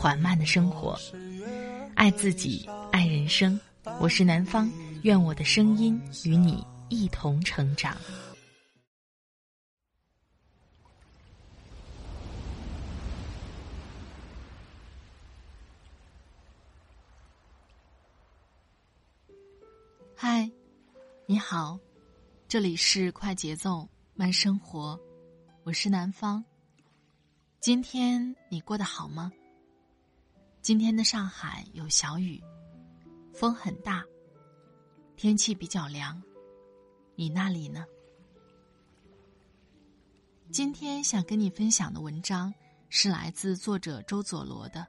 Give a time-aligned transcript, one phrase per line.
[0.00, 0.98] 缓慢的生活，
[1.94, 3.60] 爱自己，爱人生。
[4.00, 4.66] 我是南方，
[5.02, 7.94] 愿我的声音与你一同成长。
[20.16, 20.50] 嗨，
[21.26, 21.78] 你好，
[22.48, 24.98] 这里是快节奏慢生活，
[25.62, 26.42] 我是南方。
[27.60, 29.30] 今天你过得好吗？
[30.62, 32.38] 今天的上海有小雨，
[33.32, 34.04] 风很大，
[35.16, 36.22] 天气比较凉。
[37.14, 37.86] 你那里呢？
[40.50, 42.52] 今天想跟你分享的文章
[42.90, 44.86] 是来自作者周佐罗的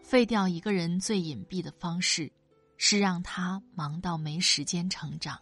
[0.04, 2.30] 《废掉一个人最隐蔽的方式，
[2.76, 5.34] 是让他忙到没时间成长》。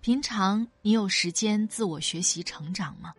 [0.00, 3.14] 平常你有时间自我学习成长吗？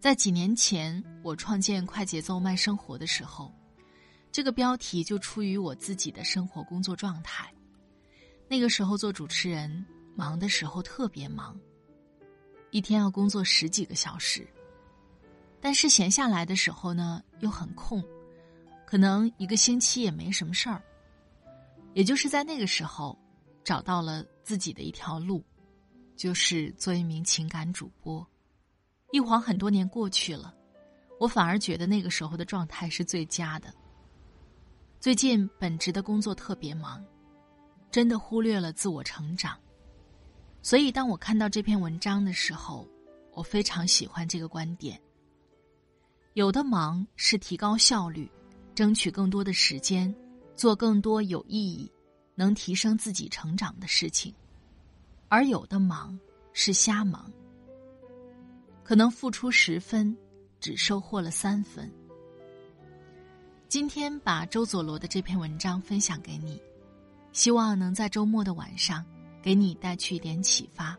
[0.00, 3.54] 在几年前，我创建快节奏慢生活的时候。
[4.34, 7.48] 这个标题就出于我自己的生活工作状态。
[8.48, 11.56] 那个时候做主持人，忙的时候特别忙，
[12.72, 14.44] 一天要工作十几个小时。
[15.60, 18.02] 但是闲下来的时候呢，又很空，
[18.84, 20.82] 可能一个星期也没什么事儿。
[21.92, 23.16] 也就是在那个时候，
[23.62, 25.44] 找到了自己的一条路，
[26.16, 28.28] 就是做一名情感主播。
[29.12, 30.52] 一晃很多年过去了，
[31.20, 33.72] 我反而觉得那个时候的状态是最佳的。
[35.04, 37.04] 最近本职的工作特别忙，
[37.90, 39.54] 真的忽略了自我成长。
[40.62, 42.88] 所以当我看到这篇文章的时候，
[43.34, 44.98] 我非常喜欢这个观点。
[46.32, 48.32] 有的忙是提高效率，
[48.74, 50.10] 争取更多的时间，
[50.56, 51.92] 做更多有意义、
[52.34, 54.32] 能提升自己成长的事情；
[55.28, 56.18] 而有的忙
[56.54, 57.30] 是瞎忙，
[58.82, 60.16] 可能付出十分，
[60.60, 61.92] 只收获了三分。
[63.74, 66.62] 今天把周佐罗的这篇文章分享给你，
[67.32, 69.04] 希望能在周末的晚上
[69.42, 70.96] 给你带去一点启发。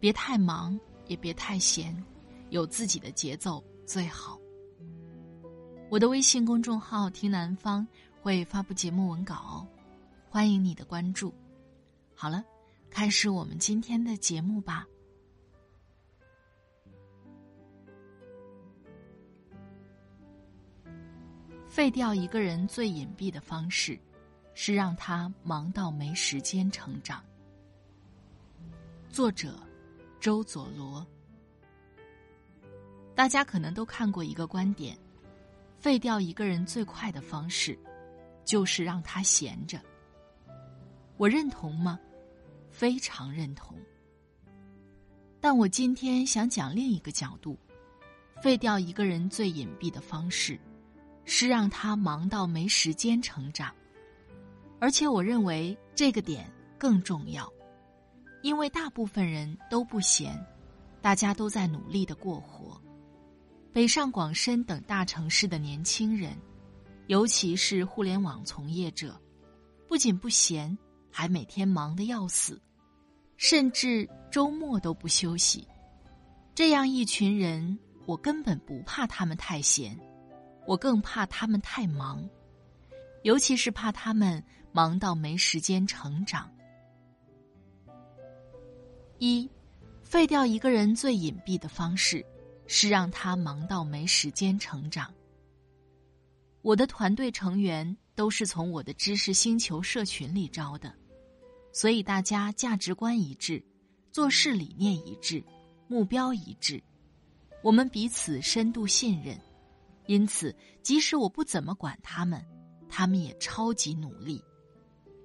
[0.00, 0.76] 别太忙，
[1.06, 1.96] 也别太闲，
[2.50, 4.36] 有自己的节奏最好。
[5.88, 7.86] 我的微信公众号“听南方”
[8.20, 9.64] 会发布节目文稿哦，
[10.28, 11.32] 欢迎你的关注。
[12.16, 12.42] 好了，
[12.90, 14.84] 开始我们今天的节目吧。
[21.76, 24.00] 废掉一个人最隐蔽的方式，
[24.54, 27.22] 是让他忙到没时间成长。
[29.10, 29.60] 作者：
[30.18, 31.06] 周佐罗。
[33.14, 34.96] 大家可能都看过一个观点：
[35.78, 37.78] 废掉一个人最快的方式，
[38.42, 39.78] 就是让他闲着。
[41.18, 42.00] 我认同吗？
[42.70, 43.76] 非常认同。
[45.42, 47.54] 但我今天想讲另一个角度：
[48.40, 50.58] 废掉一个人最隐蔽的方式。
[51.26, 53.74] 是让他忙到没时间成长，
[54.80, 57.52] 而且我认为这个点更重要，
[58.42, 60.40] 因为大部分人都不闲，
[61.02, 62.80] 大家都在努力的过活。
[63.72, 66.34] 北上广深等大城市的年轻人，
[67.08, 69.20] 尤其是互联网从业者，
[69.88, 70.78] 不仅不闲，
[71.10, 72.58] 还每天忙得要死，
[73.36, 75.66] 甚至周末都不休息。
[76.54, 79.98] 这样一群人，我根本不怕他们太闲。
[80.66, 82.28] 我更怕他们太忙，
[83.22, 86.50] 尤其是怕他们忙到没时间成长。
[89.18, 89.48] 一，
[90.02, 92.24] 废掉一个人最隐蔽的方式，
[92.66, 95.12] 是让他忙到没时间成长。
[96.62, 100.92] 我的团队成员都是从我的知识星球社群里招的，
[101.72, 103.64] 所以大家价值观一致，
[104.10, 105.42] 做事理念一致，
[105.86, 106.82] 目标一致，
[107.62, 109.40] 我们彼此深度信任。
[110.06, 112.44] 因此，即使我不怎么管他们，
[112.88, 114.42] 他们也超级努力。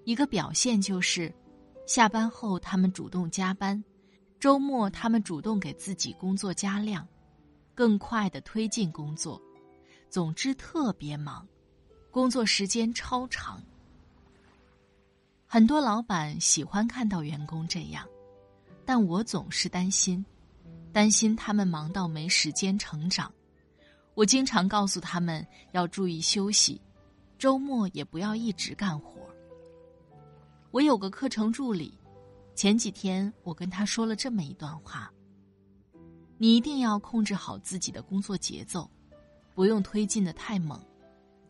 [0.05, 1.33] 一个表现就是，
[1.85, 3.83] 下班后他们主动加班，
[4.39, 7.07] 周末他们主动给自己工作加量，
[7.75, 9.39] 更快的推进工作。
[10.09, 11.47] 总之特别忙，
[12.09, 13.63] 工作时间超长。
[15.45, 18.07] 很多老板喜欢看到员工这样，
[18.85, 20.25] 但我总是担心，
[20.91, 23.31] 担心他们忙到没时间成长。
[24.21, 26.79] 我经常告诉他们要注意休息，
[27.39, 29.19] 周末也不要一直干活。
[30.69, 31.97] 我有个课程助理，
[32.53, 35.11] 前几天我跟他说了这么一段话：
[36.37, 38.87] 你一定要控制好自己的工作节奏，
[39.55, 40.79] 不用推进的太猛，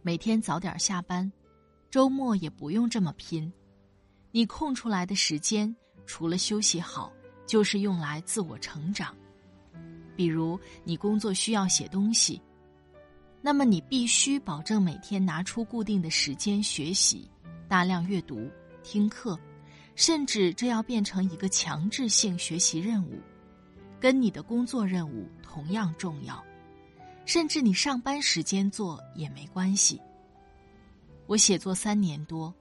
[0.02, 1.30] 每天早点下班，
[1.90, 3.52] 周末也不用这么拼。
[4.32, 5.76] 你空出来的时间，
[6.06, 7.12] 除了休息好，
[7.46, 9.14] 就是用来自我成长。
[10.16, 12.42] 比如你工作需要写东西，
[13.42, 17.30] 那么你必须保证每天拿出固定的时间学习，
[17.68, 18.50] 大量阅读。
[18.84, 19.40] 听课，
[19.94, 23.20] 甚至这要变成一个强制性学习任务，
[24.00, 26.44] 跟你的工作任务同样重要，
[27.26, 30.02] 甚至你上班时间做也没关系。
[31.28, 32.52] 我写作三年多，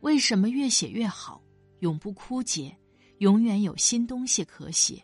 [0.00, 1.40] 为什么越写越好，
[1.78, 2.76] 永不枯竭，
[3.18, 5.00] 永远有新东西可写，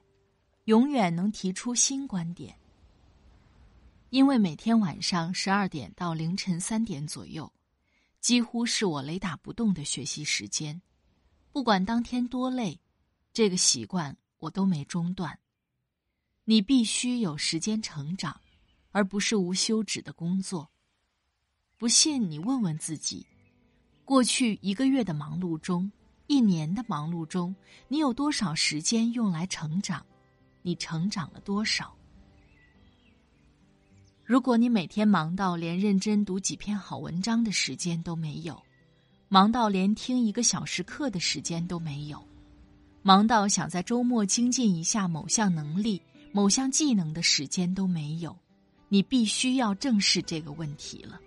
[0.64, 2.52] 永远能提出新观点？
[4.14, 7.52] 因为每天晚上十二点到凌晨三点左右。
[8.20, 10.80] 几乎是我雷打不动的学习时间，
[11.50, 12.78] 不管当天多累，
[13.32, 15.36] 这个习惯我都没中断。
[16.44, 18.40] 你必须有时间成长，
[18.92, 20.70] 而不是无休止的工作。
[21.76, 23.26] 不信你问问自己，
[24.04, 25.90] 过去一个月的忙碌中，
[26.28, 27.52] 一年的忙碌中，
[27.88, 30.06] 你有多少时间用来成长？
[30.62, 31.92] 你成长了多少？
[34.26, 38.58] 如果你每天忙到连认真读几篇好文章的时间都没有，
[39.28, 42.18] 忙到连听一个小时课的时间都没有，
[43.02, 46.00] 忙到想在周末精进一下某项能力、
[46.32, 48.34] 某项技能的时间都没有，
[48.88, 51.20] 你必须要正视这个问题了。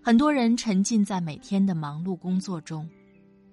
[0.00, 2.88] 很多人沉浸在每天的忙碌工作中，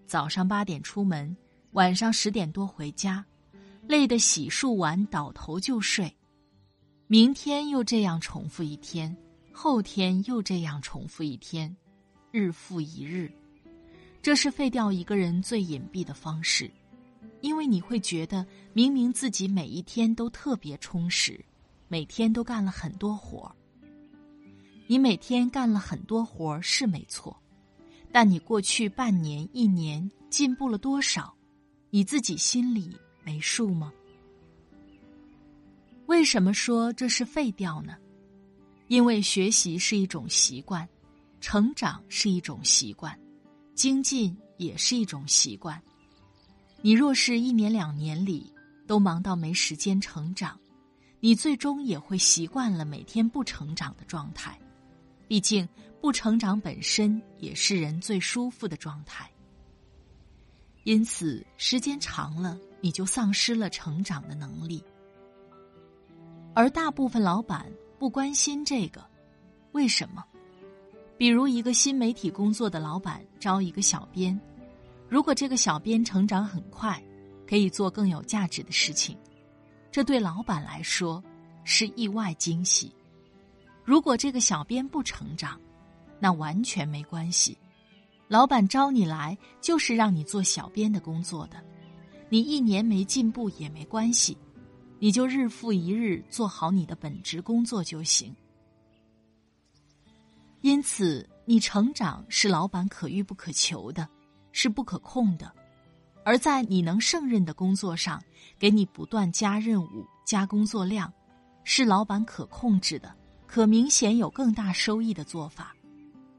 [0.06, 1.36] 早上八点出门，
[1.72, 3.26] 晚上十点多回家，
[3.88, 6.16] 累得洗漱完倒头就睡。
[7.12, 9.14] 明天又这样重复一天，
[9.52, 11.76] 后天又这样重复一天，
[12.32, 13.30] 日复一日，
[14.22, 16.72] 这是废掉一个人最隐蔽的方式，
[17.42, 21.38] 因为你会觉得明明自己每一天都特别充实，
[21.90, 23.52] 每天都干了很多活儿。
[24.88, 27.36] 你每天干了很多活儿是没错，
[28.14, 31.36] 但你过去半年、一年进步了多少，
[31.90, 33.92] 你自己心里没数吗？
[36.12, 37.96] 为什么说这是废掉呢？
[38.90, 40.86] 因为学习是一种习惯，
[41.40, 43.18] 成长是一种习惯，
[43.76, 45.82] 精进也是一种习惯。
[46.82, 48.54] 你若是一年两年里
[48.86, 50.60] 都忙到没时间成长，
[51.22, 54.60] 你最终也会习惯了每天不成长的状态。
[55.30, 55.66] 毕竟
[56.02, 59.32] 不成长本身也是人最舒服的状态。
[60.84, 64.84] 因此，时间长了，你就丧失了成长的能力。
[66.54, 67.66] 而大部分老板
[67.98, 69.04] 不关心这个，
[69.72, 70.24] 为什么？
[71.18, 74.40] 比如一个新媒体工作的老板招一个小编，
[75.08, 77.02] 如果这个小编成长很快，
[77.48, 79.18] 可以做更有价值的事情，
[79.92, 81.24] 这对老板来说
[81.64, 82.94] 是意外惊喜。
[83.86, 85.60] 如果这个小编不成长，
[86.20, 87.58] 那完全没关系。
[88.28, 91.64] 老板招你来就是让你做小编的工作的，
[92.30, 94.38] 你一年没进步也没关系。
[95.04, 98.36] 你就日复一日做好你的本职工作就行。
[100.62, 104.08] 因此，你成长是老板可遇不可求的，
[104.52, 105.48] 是不可控的；
[106.24, 108.24] 而在你能胜任的工作上，
[108.60, 111.12] 给你不断加任务、加工作量，
[111.64, 113.12] 是老板可控制的、
[113.48, 115.76] 可明显有更大收益的做法。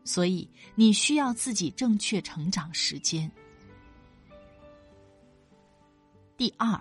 [0.04, 3.28] 所以，你需要自己正确成长时间。
[6.36, 6.80] 第二。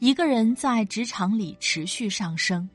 [0.00, 2.68] 一个人在职场里持续上升，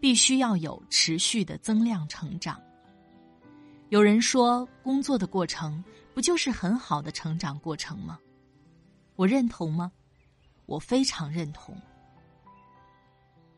[0.00, 2.58] 必须要有持续的增量成长。
[3.90, 8.18] 有人说，工作的过程不就是很好的成长过程吗？
[9.14, 9.92] 我认同吗？
[10.64, 11.76] 我非常认同。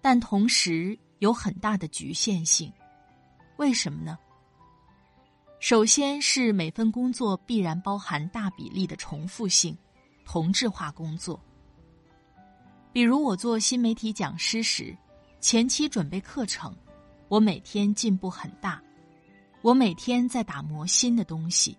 [0.01, 2.73] 但同时有很大的局限性，
[3.57, 4.19] 为什么呢？
[5.61, 9.79] 首先是每份工作必然包含大比例的重复性、
[10.25, 11.41] 同质化工作。
[12.97, 14.97] 比如我做新媒体讲师时，
[15.39, 16.75] 前期准备课程，
[17.29, 18.83] 我每天进步很大，
[19.61, 21.77] 我每天在打磨新的东西。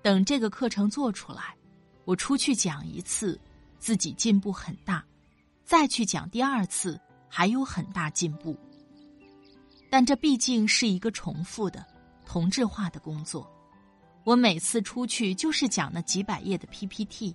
[0.00, 1.56] 等这个课程做出来，
[2.04, 3.36] 我出去讲一次，
[3.80, 5.04] 自己进步很大，
[5.64, 8.56] 再去讲第二次，还有很大进步。
[9.90, 11.84] 但这毕竟是一个重复的、
[12.24, 13.44] 同质化的工作，
[14.22, 17.34] 我每次出去就是讲那几百页的 PPT。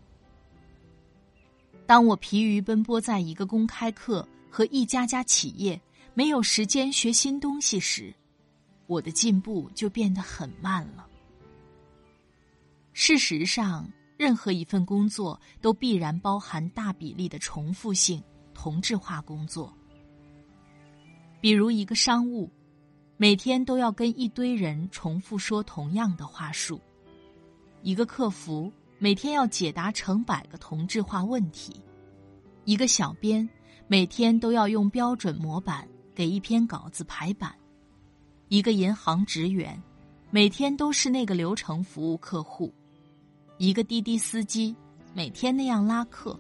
[1.90, 5.82] 当我疲于奔波在一个公开课和一家家企业，
[6.14, 8.14] 没有时间学新东西时，
[8.86, 11.08] 我的进步就变得很慢了。
[12.94, 19.76] 事实上，任何一份工作都必然包含大比例的重复性、同质化工作。
[21.42, 22.48] 比如一个商务，
[23.18, 26.80] 每天都要跟一堆人重复说同样的话术；
[27.82, 31.72] 一个客服每天要解答成百个同质化问题；
[32.66, 33.48] 一个小编
[33.88, 37.50] 每天都要用标准模板给一篇稿子排版；
[38.50, 39.82] 一个银行职员
[40.30, 42.70] 每天都是那个流程服务客户；
[43.58, 44.76] 一个滴滴司机
[45.14, 46.38] 每天那样拉客；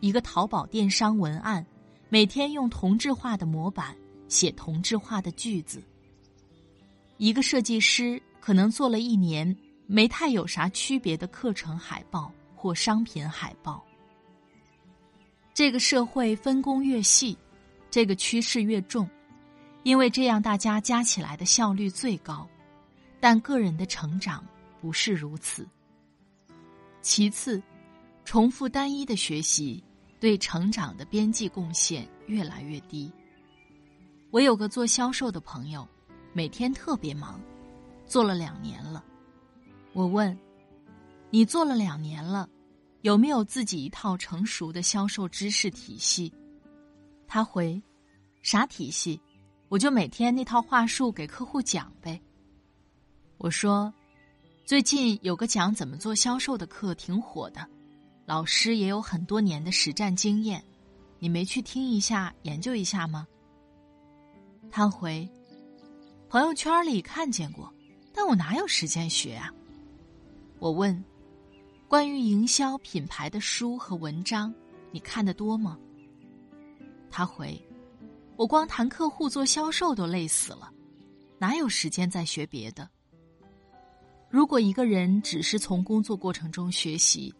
[0.00, 1.64] 一个淘宝电商文案
[2.08, 3.94] 每天用同质化的模板。
[4.26, 5.84] 写同质化的句子。
[7.18, 9.54] 一个设计师可能做了一年
[9.86, 13.84] 没太有啥区别的课程海报或商品海报。
[15.52, 17.38] 这个社会分工越细，
[17.90, 19.08] 这个趋势越重，
[19.82, 22.48] 因为这样大家加起来的效率最高，
[23.20, 24.44] 但个人的成长
[24.80, 25.66] 不是如此。
[27.02, 27.62] 其次，
[28.24, 29.84] 重复单一的学习
[30.18, 33.12] 对成长的边际贡献越来越低。
[34.30, 35.86] 我有个做销售的朋友，
[36.32, 37.38] 每天特别忙，
[38.06, 39.04] 做了两年了。
[39.94, 40.36] 我问
[41.30, 42.48] ：“你做了两年了，
[43.02, 46.32] 有没有自己一套成熟的销售知识体系？”
[47.28, 47.80] 他回
[48.42, 49.20] ：“啥体系？
[49.68, 52.20] 我就每天那套话术给客户讲呗。”
[53.38, 53.94] 我说
[54.66, 57.64] ：“最近有个讲怎么做销售的课挺火的，
[58.26, 60.62] 老师也有很多年的实战经验，
[61.20, 63.26] 你没去听一下研究一下吗？”
[64.72, 65.28] 他回
[66.28, 67.72] ：“朋友圈里看见过，
[68.12, 69.54] 但我哪有时间学啊？”
[70.58, 71.04] 我问
[71.88, 74.54] ：“关于营销品牌的书和文章，
[74.90, 75.78] 你看得多吗？”
[77.10, 77.60] 他回
[78.36, 80.72] ：“我光谈客户做销售都累死了，
[81.38, 82.88] 哪有时间再学别的？”
[84.30, 87.32] 如果一个人只是从工作过程中学习，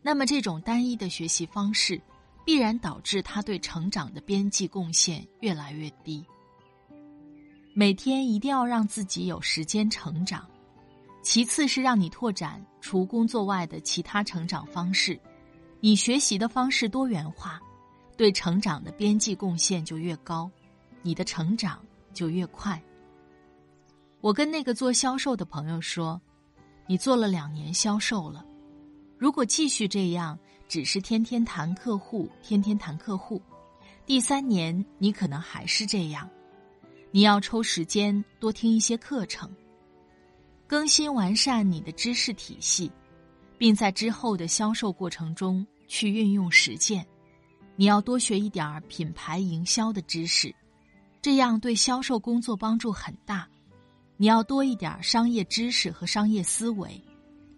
[0.00, 2.00] 那么这种单一的学习方式，
[2.44, 6.24] 必然导致他对成长的边际贡献越来越低。
[7.74, 10.44] 每天一定要让自己有时间成长，
[11.22, 15.18] 其次是让你拓展除工作外的其他成长方式。
[15.80, 17.60] 你学习的方式多元化，
[18.16, 20.50] 对成长的边际贡献就越高，
[21.02, 22.80] 你的成长就越快。
[24.20, 26.20] 我跟那个做销售的朋友说
[26.86, 28.44] ：“你做了两年销售了，
[29.18, 30.38] 如果继续这样，
[30.68, 33.42] 只是天天谈客户，天天谈客户，
[34.06, 36.28] 第三年你可能还是这样。”
[37.14, 39.50] 你要抽时间多听一些课程，
[40.72, 42.90] 更新完善你的知识体系，
[43.58, 47.06] 并在之后的销售过程中去运用实践。
[47.76, 50.50] 你要多学一点品牌营销的知识，
[51.20, 53.46] 这样对销售工作帮助很大。
[54.16, 56.98] 你要多一点商业知识和商业思维，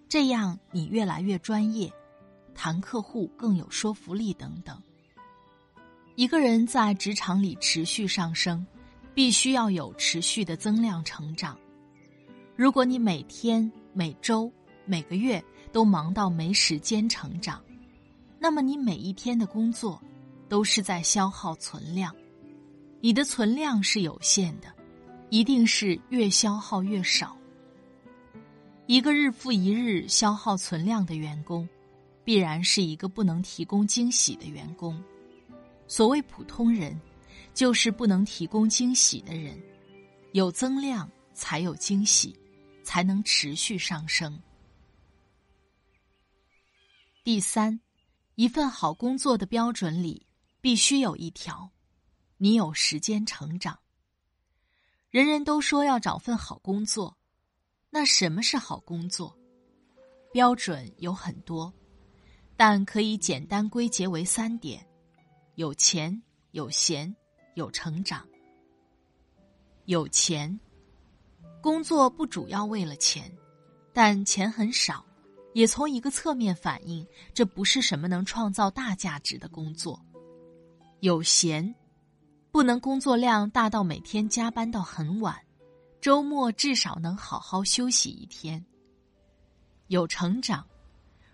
[0.08, 1.88] 这样你越来越专业，
[2.52, 4.76] 谈客户更有说服力等等。
[6.16, 8.66] 一个人在职场里持续上升。
[9.14, 11.56] 必须要有持续的增量成长。
[12.56, 14.50] 如果你每天、每周、
[14.84, 15.42] 每个月
[15.72, 17.62] 都忙到没时间成长，
[18.38, 20.00] 那么你每一天的工作
[20.48, 22.14] 都是在消耗存量。
[23.00, 24.68] 你的存量是有限的，
[25.30, 27.36] 一定是越消耗越少。
[28.86, 31.68] 一个日复一日消耗存量的员工，
[32.24, 35.02] 必然是一个不能提供惊喜的员工。
[35.86, 36.98] 所谓普通人。
[37.52, 39.56] 就是不能提供惊喜的人，
[40.32, 42.34] 有增量才有惊喜，
[42.84, 44.40] 才能持续上升。
[47.24, 47.80] 第三，
[48.36, 50.24] 一份好工作的标准里
[50.60, 51.68] 必须有一条：
[52.36, 53.76] 你有时间成长。
[55.10, 57.16] 人人都说要找份好工作，
[57.90, 59.36] 那什么是好工作？
[60.32, 61.72] 标准有很多，
[62.56, 64.86] 但可以简单归结为三点：
[65.56, 66.22] 有钱，
[66.52, 67.12] 有闲。
[67.54, 68.28] 有成长，
[69.84, 70.58] 有钱，
[71.64, 73.32] 工作不主要为了钱，
[73.90, 75.02] 但钱很少，
[75.54, 79.98] 也从一个侧面反映这不是什么能创造大价值的工作。
[81.00, 81.74] 有闲，
[82.50, 85.34] 不能工作量大到每天加班到很晚，
[86.02, 88.62] 周末至少能好好休息一天。
[89.86, 90.66] 有成长，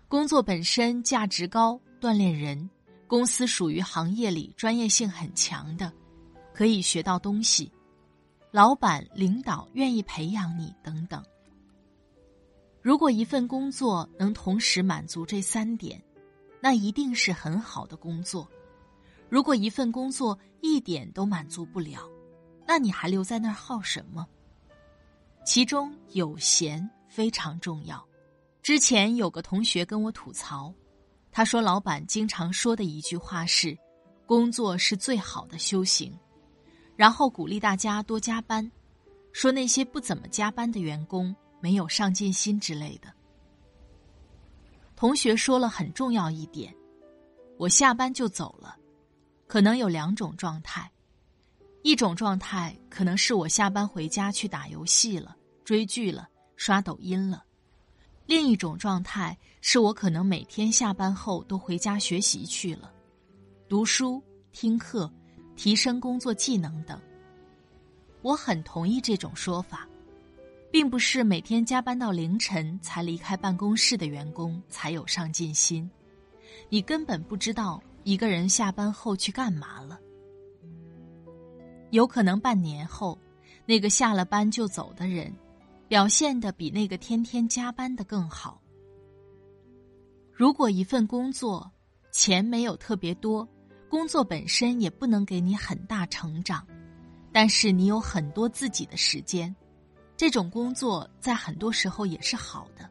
[0.07, 2.69] 工作本身价值高，锻炼人，
[3.05, 5.91] 公司属于行业里专业性很强的。
[6.53, 7.69] 可以学到东西，
[8.51, 11.23] 老板、领导愿意培养你等等。
[12.81, 16.01] 如果一份工作能同时满足这三点，
[16.59, 18.45] 那一定是很好的工作。
[19.29, 22.09] 如果一份工作一点都满足不了，
[22.67, 24.27] 那你还留在那儿耗什么？
[25.45, 28.05] 其中有闲非常重要。
[28.61, 30.73] 之前有个同学跟我吐槽，
[31.31, 33.77] 他说老板经常说的一句话是
[34.27, 36.13] ：“工作是最好的修行。”
[37.01, 38.71] 然后鼓励大家多加班，
[39.31, 43.11] 说那些不怎么加班的员工没有上进心之类的。
[44.95, 46.71] 同学说了很重要一点，
[47.57, 48.77] 我下班就走了，
[49.47, 50.91] 可能有两种状态。
[51.81, 57.43] 一种状态可能是我下班回家去打游戏了、追剧了、刷抖音了；
[58.27, 62.93] 另一种状态是我可能每天下班后都回家学习去了，
[63.67, 65.11] 读书、听课、
[65.61, 66.99] 提升工作技能等。
[68.23, 69.87] 我很同意这种说法，
[70.71, 75.87] 并不是每天加班到凌晨才离开办公室的员工才有上进心，
[76.67, 79.99] 你根本不知道一个人下班后去干嘛了。
[81.91, 83.15] 有可能半年后，
[83.67, 85.31] 那个下了班就走的人，
[85.87, 88.59] 表现的比那个天天加班的更好。
[90.31, 91.71] 如果一份工作
[92.11, 93.47] 钱没有特别多，
[93.91, 96.65] 工作本身也不能给你很大成长，
[97.29, 99.53] 但是你有很多自己的时间，
[100.15, 102.89] 这种工作在很多时候也是好的，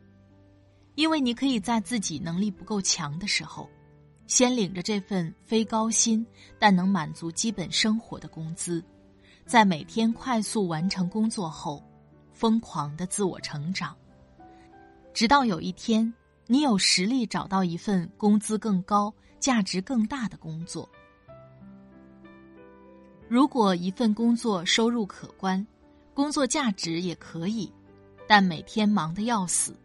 [0.97, 3.67] 因为你可以在自己能力不够强的时候。
[4.27, 6.25] 先领着这份非高薪
[6.59, 8.85] 但能满足基本生活的工资，
[9.47, 11.83] 在每天快速完成工作后，
[12.31, 13.97] 疯狂的自我成长，
[15.15, 16.13] 直到有一天
[16.53, 20.91] 你有实力找到一份工资更高、价值更大的工作。
[23.29, 25.65] 如果一份工作收入可观，
[26.13, 27.73] 工作价值也可以，
[28.27, 29.79] 但每天忙得要死，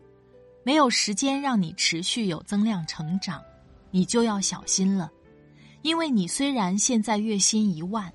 [0.63, 3.39] 没有时间让你持续有增量成长。
[3.91, 5.12] 你就要小心了，
[5.84, 8.12] 因为你虽然现在月薪一万，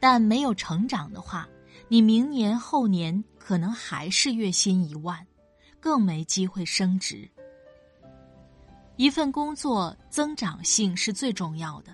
[0.00, 1.46] 但没有成长的话，
[1.88, 5.26] 你明年后年可能还是月薪一万，
[5.78, 7.30] 更没机会升职。
[8.96, 11.92] 一份工作增长性是最重要的，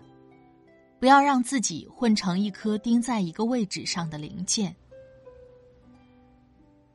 [0.98, 4.74] 不要让自己混成一颗钉在一个位置上的零件。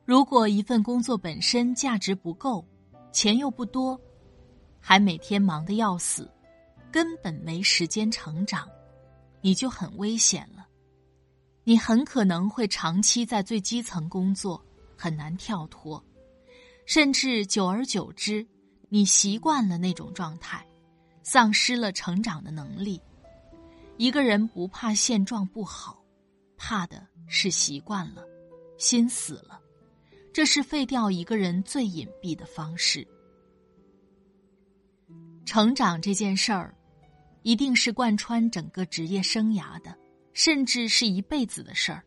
[0.04, 2.64] 如果一份工作本身价值不够，
[3.12, 3.98] 钱又不多。
[4.78, 6.30] 还每天忙得要死，
[6.92, 8.68] 根本没时间成长，
[9.40, 10.66] 你就很危险了。
[11.64, 14.62] 你很可能会长期在最基层工作，
[14.94, 16.04] 很难跳脱，
[16.84, 18.46] 甚至久而久之，
[18.94, 20.64] 你习惯了那种状态，
[21.24, 23.02] 丧失了成长的能力。
[23.96, 26.00] 一个人不怕现状不好，
[26.56, 28.24] 怕的是习惯了，
[28.78, 29.60] 心死了。
[30.32, 33.04] 这是废掉一个人最隐蔽的方式。
[35.44, 36.72] 成长这件事儿，
[37.42, 39.92] 一定是贯穿整个职业生涯的，
[40.34, 42.04] 甚至是一辈子的事儿。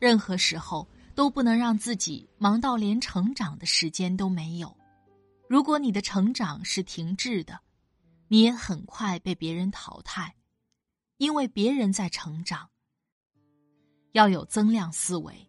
[0.00, 0.84] 任何时候
[1.14, 4.76] 都不能让自己忙到连成长的时间都没有。
[5.52, 7.60] 如果你的成长是停滞的，
[8.28, 10.34] 你也很快被别人淘汰，
[11.18, 12.70] 因为别人在成长。
[14.12, 15.46] 要有增量思维，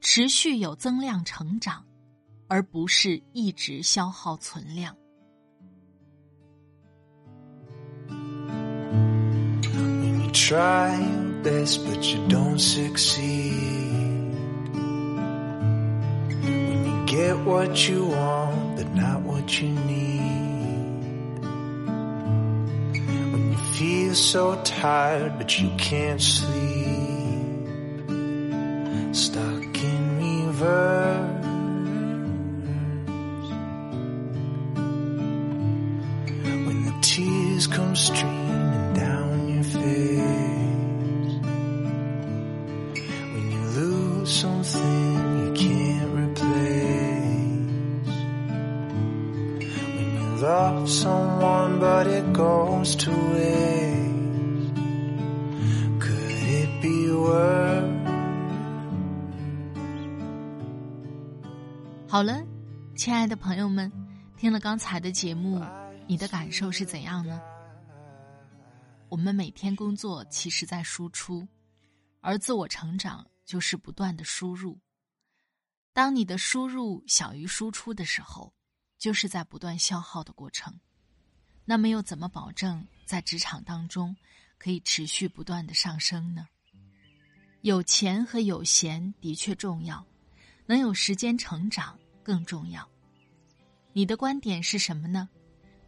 [0.00, 1.84] 持续有增量成长，
[2.48, 4.96] 而不是一直消耗存量。
[17.06, 18.53] Get what you want.
[19.48, 21.40] You need.
[23.32, 27.03] When you feel so tired, but you can't sleep.
[62.08, 62.44] 好了，
[62.96, 63.90] 亲爱的朋友们，
[64.36, 65.60] 听了刚才的节目，
[66.06, 67.40] 你的感受是怎样呢？
[69.08, 71.46] 我们每天工作，其实在输出，
[72.20, 73.26] 而自我成长。
[73.44, 74.80] 就是不断的输入。
[75.92, 78.54] 当你的输入小于输出的时候，
[78.96, 80.80] 就是在不断消耗的过程。
[81.66, 84.16] 那么又怎么保证在职场当中
[84.58, 86.46] 可以持续不断的上升呢？
[87.62, 90.04] 有钱和有闲的确重要，
[90.66, 92.88] 能有时间成长更重要。
[93.92, 95.28] 你的观点是什么呢？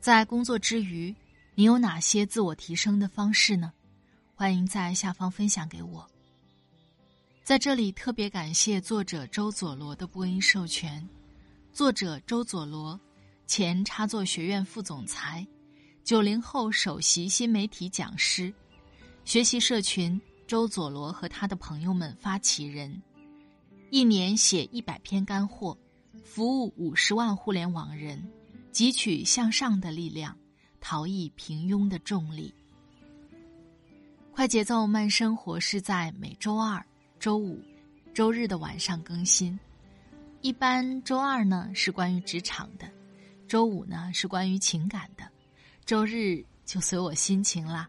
[0.01, 1.15] 在工作之余，
[1.55, 3.73] 你有哪些自我提升的方式呢？
[4.35, 6.09] 欢迎在下方分享给我。
[7.43, 11.07] 在这里特别感谢作者周佐罗的播音授权。
[11.73, 12.99] 作者周佐罗，
[13.47, 15.47] 前插座学院副总裁，
[16.07, 18.55] 九零后首席新媒体讲师，
[19.25, 23.03] 学习社群周佐罗和他的朋友们发起人，
[23.91, 25.77] 一年写一百篇干货，
[26.23, 28.25] 服务五十万互联网人，
[28.73, 30.35] 汲取向上的力量。
[30.79, 32.55] 逃逸平庸的重力。
[34.31, 36.81] 快节奏慢生活是在每周二、
[37.19, 37.61] 周五、
[38.15, 39.59] 周日的晚上更新。
[40.41, 42.89] 一般周二呢是关于职场的，
[43.49, 45.29] 周五呢是关于情感的，
[45.87, 47.89] 周日就随我心情啦。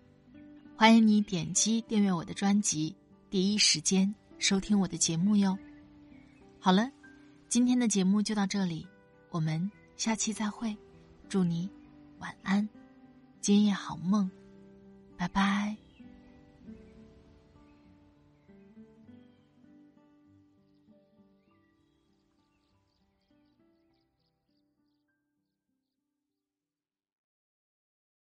[0.76, 2.96] 欢迎你点击订阅我的专辑，
[3.32, 5.58] 第一时间收听我的节目哟。
[6.60, 6.92] 好了，
[7.50, 8.88] 今天的节目就到这里，
[9.32, 10.78] 我们下期再会，
[11.28, 11.68] 祝你
[12.20, 12.70] 晚安。
[13.42, 14.30] 今夜好梦，
[15.18, 15.87] 拜拜。